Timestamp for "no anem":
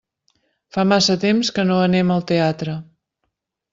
1.73-2.15